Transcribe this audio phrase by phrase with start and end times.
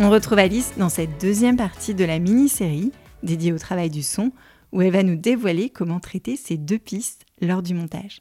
[0.00, 2.90] On retrouve Alice dans cette deuxième partie de la mini-série
[3.22, 4.32] dédiée au travail du son
[4.72, 8.20] où elle va nous dévoiler comment traiter ces deux pistes lors du montage.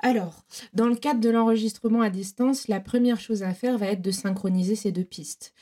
[0.00, 4.00] Alors, dans le cadre de l'enregistrement à distance, la première chose à faire va être
[4.00, 5.52] de synchroniser ces deux pistes.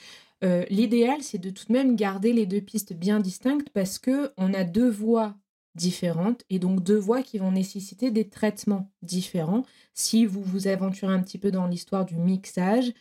[0.44, 4.32] Euh, l'idéal, c'est de tout de même garder les deux pistes bien distinctes parce que
[4.36, 5.34] on a deux voix
[5.74, 9.64] différentes et donc deux voix qui vont nécessiter des traitements différents.
[9.92, 12.92] Si vous vous aventurez un petit peu dans l'histoire du mixage,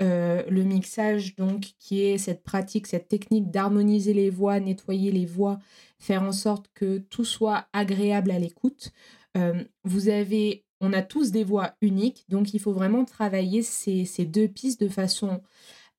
[0.00, 5.26] euh, le mixage donc qui est cette pratique, cette technique d'harmoniser les voix, nettoyer les
[5.26, 5.58] voix,
[5.98, 8.92] faire en sorte que tout soit agréable à l'écoute.
[9.36, 14.04] Euh, vous avez, on a tous des voix uniques, donc il faut vraiment travailler ces,
[14.24, 15.42] deux pistes de façon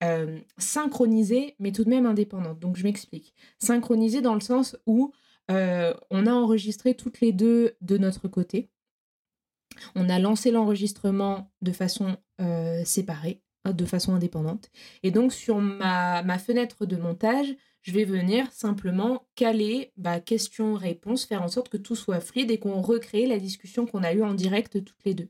[0.02, 2.60] euh, synchronisée, mais tout de même indépendante.
[2.60, 3.34] Donc je m'explique.
[3.60, 5.12] Synchronisée dans le sens où
[5.52, 8.70] on a enregistré toutes les deux de notre côté.
[9.96, 12.18] On a lancé l'enregistrement de façon
[12.86, 14.70] séparée, de façon indépendante.
[15.04, 21.26] Et donc sur ma, ma, fenêtre de montage, je vais venir simplement caler bah, question-réponse,
[21.26, 24.24] faire en sorte que tout soit fluide et qu'on recrée la discussion qu'on a eue
[24.24, 25.30] en direct toutes les deux.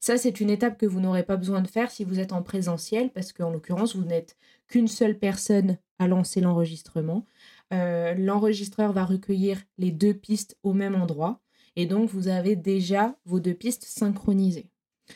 [0.00, 2.42] Ça, c'est une étape que vous n'aurez pas besoin de faire si vous êtes en
[2.42, 4.36] présentiel, parce qu'en l'occurrence, vous n'êtes
[4.66, 7.24] qu'une seule personne à lancer l'enregistrement.
[7.72, 11.40] Euh, l'enregistreur va recueillir les deux pistes au même endroit.
[11.76, 14.71] Et donc, vous avez déjà vos deux pistes synchronisées.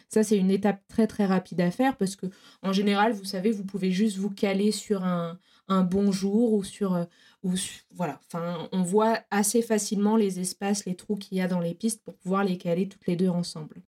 [0.08, 2.26] Ça, c'est une étape très très rapide à faire parce que,
[2.62, 6.94] en général, vous savez, vous pouvez juste vous caler sur un, un bonjour ou sur.
[6.94, 7.04] Euh,
[7.42, 7.54] ou,
[7.94, 11.74] voilà, enfin, on voit assez facilement les espaces, les trous qu'il y a dans les
[11.74, 13.82] pistes pour pouvoir les caler toutes les deux ensemble.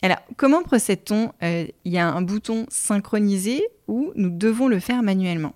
[0.00, 5.02] Alors, comment procède-t-on euh, Il y a un bouton synchronisé ou nous devons le faire
[5.02, 5.54] manuellement?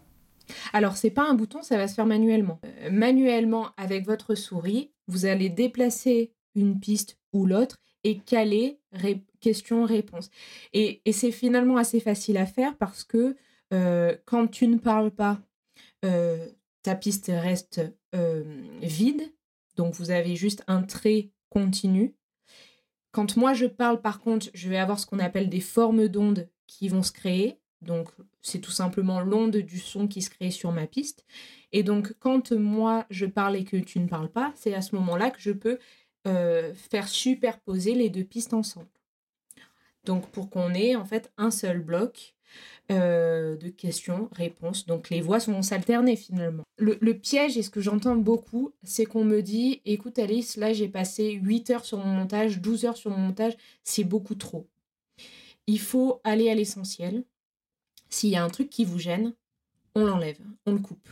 [0.73, 2.61] Alors, c'est pas un bouton, ça va se faire manuellement.
[2.65, 8.79] Euh, manuellement, avec votre souris, vous allez déplacer une piste ou l'autre et caler
[9.41, 10.31] question-réponse.
[10.73, 13.37] Et, c'est finalement assez facile à faire parce que
[13.73, 15.41] euh, quand tu ne parles pas,
[16.05, 16.47] euh,
[16.83, 17.81] ta piste reste
[18.83, 19.33] vide.
[19.77, 22.15] Donc, vous avez juste un trait continu.
[23.11, 26.49] Quand moi je parle, par contre, je vais avoir ce qu'on appelle des formes d'ondes
[26.67, 27.59] qui vont se créer.
[27.83, 28.09] Donc,
[28.41, 31.25] c'est tout simplement l'onde du son qui se crée sur ma piste.
[31.73, 34.95] Et donc, quand moi, je parle et que tu ne parles pas, c'est à ce
[34.97, 35.79] moment-là que je peux
[36.27, 38.87] euh, faire superposer les deux pistes ensemble.
[40.05, 42.35] Donc, pour qu'on ait en fait un seul bloc
[42.91, 44.87] euh, de questions-réponses.
[44.87, 46.65] Donc, les voix vont s'alterner finalement.
[46.77, 50.73] Le, le, piège, et ce que j'entends beaucoup, c'est qu'on me dit écoute, Alice, là,
[50.73, 54.67] j'ai passé 8 heures sur mon montage, 12 heures sur mon montage, c'est beaucoup trop.
[55.67, 57.25] Il faut aller à l'essentiel
[58.09, 59.33] s'il y a un truc qui vous gêne,
[59.95, 61.09] on l'enlève, on le coupe.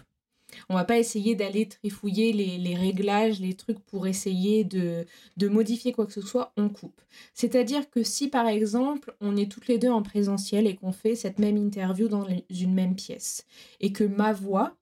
[0.68, 5.06] On va pas essayer d'aller trifouiller les, réglages, les trucs pour essayer de,
[5.40, 7.00] modifier quoi que ce soit, on coupe.
[7.34, 11.14] C'est-à-dire que si par exemple on est toutes les deux en présentiel et qu'on fait
[11.14, 13.46] cette même interview dans une même pièce
[13.80, 14.76] et que ma voix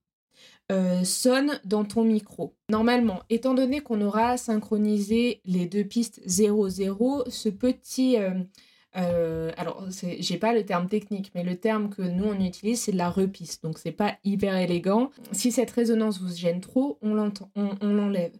[0.70, 2.54] euh, sonne dans ton micro.
[2.68, 8.18] Normalement, étant donné qu'on aura synchronisé les deux pistes 0-0, ce petit...
[8.18, 8.34] Euh,
[8.96, 12.92] euh, alors, j'ai pas le terme technique, mais le terme que nous on utilise, c'est
[12.92, 13.62] de la repiste.
[13.62, 15.10] Donc, c'est pas hyper élégant.
[15.32, 18.36] Si cette résonance vous gêne trop, on l'enlève.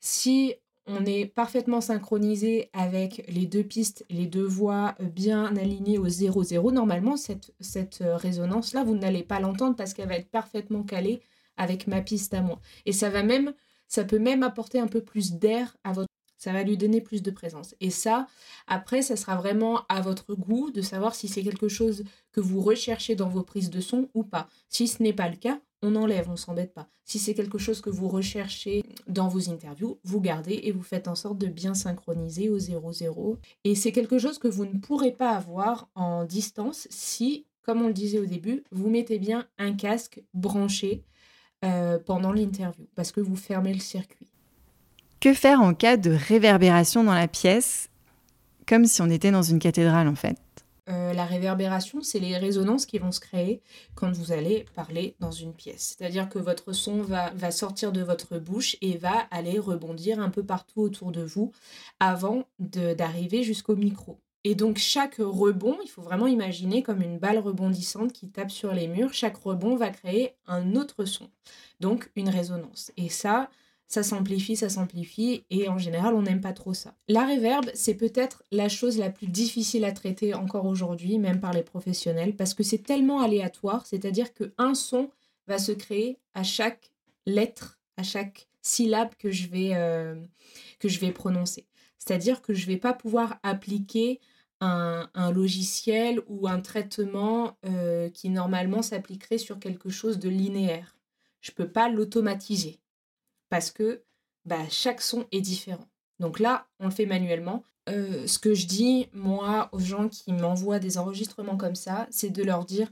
[0.00, 0.54] si
[0.86, 6.72] on est parfaitement synchronisé avec les deux pistes, les deux voix bien alignées au 0-0,
[6.72, 11.20] normalement, cette, cette résonance-là, vous n'allez pas l'entendre parce qu'elle va être parfaitement calée
[11.56, 12.60] avec ma piste à moi.
[12.84, 13.54] Et ça va même,
[13.86, 16.11] ça peut même apporter un peu plus d'air à votre
[16.42, 17.76] ça va lui donner plus de présence.
[17.80, 18.26] Et ça,
[18.66, 22.02] après, ça sera vraiment à votre goût de savoir si c'est quelque chose
[22.32, 24.48] que vous recherchez dans vos prises de son ou pas.
[24.68, 26.88] Si ce n'est pas le cas, on enlève, on s'embête pas.
[27.04, 31.06] Si c'est quelque chose que vous recherchez dans vos interviews, vous gardez et vous faites
[31.06, 33.36] en sorte de bien synchroniser au 0-0.
[33.62, 37.86] Et c'est quelque chose que vous ne pourrez pas avoir en distance si comme on
[37.86, 41.04] le disait au début, vous mettez bien un casque branché
[41.64, 44.31] euh, pendant l'interview parce que vous fermez le circuit.
[45.22, 47.88] Que faire en cas de réverbération dans la pièce,
[48.66, 50.36] comme si on était dans une cathédrale en fait?
[50.88, 53.62] Euh, la réverbération, c'est les résonances qui vont se créer
[53.94, 55.94] quand vous allez parler dans une pièce.
[55.96, 60.28] C'est-à-dire que votre son va, va, sortir de votre bouche et va aller rebondir un
[60.28, 61.52] peu partout autour de vous
[62.00, 64.18] avant d'arriver jusqu'au micro.
[64.42, 68.72] Et donc chaque rebond, il faut vraiment imaginer comme une balle rebondissante qui tape sur
[68.72, 69.14] les murs.
[69.14, 71.30] Chaque rebond va créer un autre son,
[71.78, 72.90] donc une résonance.
[72.96, 73.50] Et ça,
[73.92, 76.94] ça s'amplifie, ça s'amplifie, et en général, on n'aime pas trop ça.
[77.08, 81.52] La réverb, c'est peut-être la chose la plus difficile à traiter encore aujourd'hui, même par
[81.52, 85.10] les professionnels, parce que c'est tellement aléatoire, c'est-à-dire qu'un son
[85.46, 86.90] va se créer à chaque
[87.26, 90.14] lettre, à chaque syllabe que je vais, euh,
[91.14, 91.66] prononcer.
[91.98, 94.20] C'est-à-dire que je ne vais pas pouvoir appliquer
[94.62, 100.96] un, logiciel ou un traitement euh, qui normalement s'appliquerait sur quelque chose de linéaire.
[101.42, 102.78] Je ne peux pas l'automatiser
[103.52, 104.02] parce que
[104.46, 105.86] bah, chaque son est différent.
[106.20, 107.64] Donc là, on le fait manuellement.
[107.90, 112.30] Euh, ce que je dis, moi, aux gens qui m'envoient des enregistrements comme ça, c'est
[112.30, 112.90] de leur dire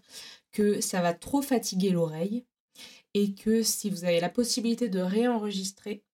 [0.53, 2.45] que ça va trop fatiguer l'oreille
[3.15, 6.05] et que si vous avez la possibilité de réenregistrer,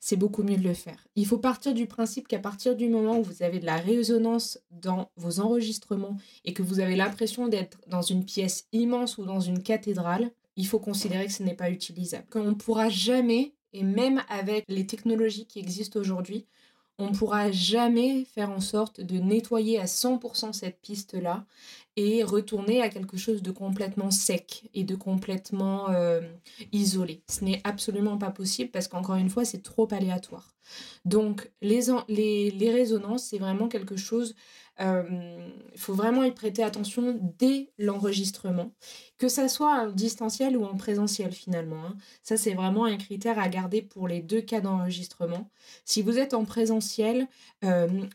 [0.00, 1.06] c'est beaucoup mieux de le faire.
[1.14, 4.58] Il faut partir du principe qu'à partir du moment où vous avez de la résonance
[4.72, 9.38] dans vos enregistrements et que vous avez l'impression d'être dans une pièce immense ou dans
[9.38, 12.26] une cathédrale, il faut considérer que ce n'est pas utilisable.
[12.34, 16.46] On ne pourra jamais, et même avec les technologies qui existent aujourd'hui,
[16.98, 21.46] on ne pourra jamais faire en sorte de nettoyer à 100% cette piste-là
[21.98, 26.20] et retourner à quelque chose de complètement sec et de complètement euh,
[26.70, 27.24] isolé.
[27.28, 30.54] Ce n'est absolument pas possible parce qu'encore une fois, c'est trop aléatoire.
[31.04, 34.36] Donc, les, les, résonances, c'est vraiment quelque chose
[34.80, 38.70] il faut vraiment y prêter attention dès l'enregistrement,
[39.18, 41.84] que ça soit en distanciel ou en présentiel finalement.
[41.84, 41.96] Hein.
[42.22, 45.50] Ça, c'est vraiment un critère à garder pour les deux cas d'enregistrement.
[45.84, 47.26] Si vous êtes en présentiel,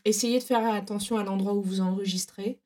[0.06, 2.62] essayez de faire attention à l'endroit où vous enregistrez.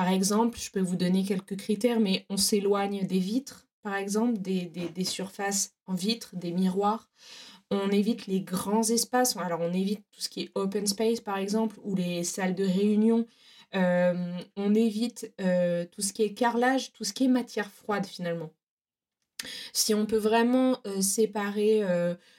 [0.00, 4.38] Par exemple, je peux vous donner quelques critères, mais on s'éloigne des vitres, par exemple,
[4.38, 7.10] des, surfaces en vitre, des miroirs
[7.70, 9.36] on évite les grands espaces.
[9.36, 12.64] Alors, on évite tout ce qui est open space, par exemple, ou les salles de
[12.64, 13.26] réunion.
[13.74, 18.06] Euh, on évite euh, tout ce qui est carrelage, tout ce qui est matière froide,
[18.06, 18.50] finalement.
[19.74, 21.82] Si on peut vraiment euh, séparer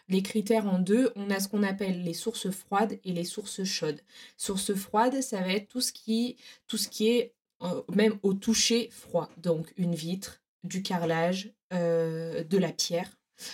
[0.10, 3.64] les critères en deux, on a ce qu'on appelle les sources froides et les sources
[3.64, 4.02] chaudes.
[4.36, 6.38] Sources froides, ça va être tout ce qui,
[6.68, 7.36] tout ce qui est
[7.94, 9.30] même au toucher froid.
[9.38, 13.12] Donc une vitre, du carrelage, de la pierre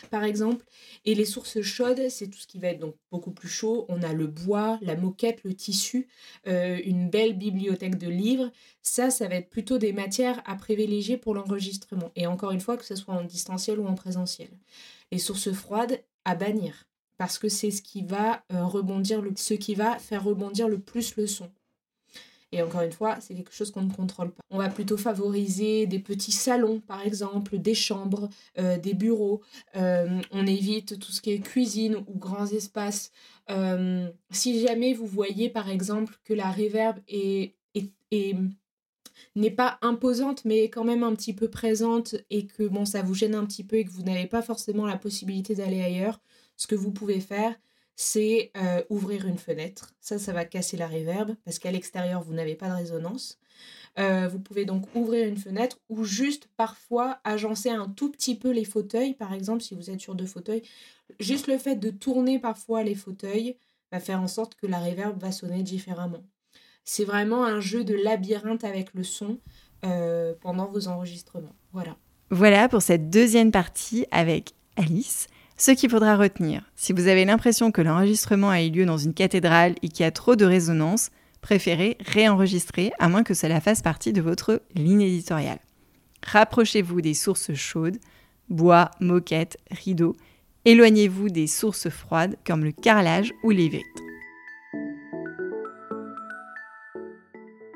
[0.09, 0.65] par exemple.
[1.06, 3.86] Et les sources chaudes, c'est tout ce qui va être donc beaucoup plus chaud.
[3.89, 6.07] On a le bois, la moquette, le tissu,
[6.48, 8.51] euh, une belle bibliothèque de livres.
[8.81, 12.12] Ça, ça va être plutôt des matières à privilégier pour l'enregistrement.
[12.15, 14.50] Et encore une fois, que ce soit en distanciel ou en présentiel.
[15.12, 16.86] Les sources froides, à bannir.
[17.18, 21.15] Parce que c'est ce qui va euh, rebondir, ce qui va faire rebondir le plus
[21.15, 21.50] le son.
[22.57, 24.42] Et encore une fois, c'est quelque chose qu'on ne contrôle pas.
[24.50, 29.42] On va plutôt favoriser des petits salons, par exemple, des chambres, euh, des bureaux.
[29.75, 33.12] Euh, on évite tout ce qui est cuisine ou grands espaces.
[33.51, 37.54] Euh, si jamais vous voyez, par exemple, que la réverb est,
[39.35, 43.14] n'est pas imposante, mais quand même un petit peu présente et que bon, ça vous
[43.14, 46.19] gêne un petit peu et que vous n'avez pas forcément la possibilité d'aller ailleurs,
[46.56, 47.54] ce que vous pouvez faire,
[47.97, 49.94] c'est euh, ouvrir une fenêtre.
[49.99, 53.39] Ça, ça va casser la réverb parce qu'à l'extérieur, vous n'avez pas de résonance.
[53.97, 58.51] Euh, vous pouvez donc ouvrir une fenêtre ou juste parfois agencer un tout petit peu
[58.51, 59.16] les fauteuils.
[59.16, 60.61] Par exemple, si vous êtes sur deux fauteuils,
[61.19, 63.57] juste le fait de tourner parfois les fauteuils
[63.92, 66.23] va faire en sorte que la réverb va sonner différemment.
[66.83, 69.39] C'est vraiment un jeu de labyrinthe avec le son
[69.83, 71.56] euh, pendant vos enregistrements.
[71.73, 71.97] Voilà.
[72.30, 75.27] Voilà pour cette deuxième partie avec Alice.
[75.59, 79.16] Ce qu'il faudra retenir, si vous avez l'impression que l'enregistrement a eu lieu dans une
[79.16, 81.09] cathédrale et qu'il y a trop de résonance,
[81.42, 85.57] préférez réenregistrer à moins que cela fasse partie de votre ligne éditoriale.
[86.23, 87.97] Rapprochez-vous des sources chaudes,
[88.49, 90.16] bois, moquettes, rideaux.
[90.66, 94.04] Éloignez-vous des sources froides comme le carrelage ou les vitres.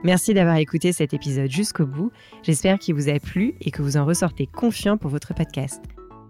[0.03, 2.11] Merci d'avoir écouté cet épisode jusqu'au bout.
[2.43, 5.81] J'espère qu'il vous a plu et que vous en ressortez confiant pour votre podcast.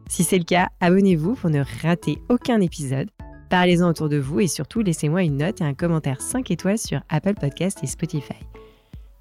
[0.08, 3.10] Si c'est le cas, abonnez-vous pour ne rater aucun épisode.
[3.50, 7.02] Parlez-en autour de vous et surtout laissez-moi une note et un commentaire 5 étoiles sur
[7.10, 8.40] Apple Podcast et Spotify.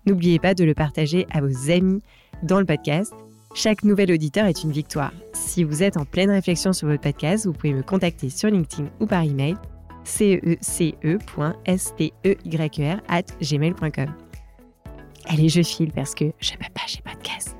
[0.06, 2.00] N'oubliez pas de le partager à vos amis
[2.42, 3.12] dans le podcast.
[3.54, 5.12] Chaque nouvel auditeur est une victoire.
[5.32, 8.88] Si vous êtes en pleine réflexion sur votre podcast, vous pouvez me contacter sur LinkedIn
[9.00, 9.56] ou par email
[10.04, 11.20] cece.steyr
[13.08, 14.14] at gmail.com.
[15.26, 17.54] Allez, je file parce que je peux pas, de casse.